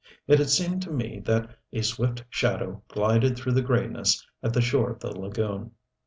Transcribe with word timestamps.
It 0.25 0.39
had 0.39 0.49
seemed 0.49 0.81
to 0.81 0.89
me 0.89 1.19
that 1.25 1.51
a 1.71 1.83
swift 1.83 2.23
shadow 2.31 2.81
glided 2.87 3.37
through 3.37 3.51
the 3.51 3.61
grayness 3.61 4.25
at 4.41 4.51
the 4.51 4.59
shore 4.59 4.89
of 4.89 4.99
the 4.99 5.11
lagoon. 5.11 5.73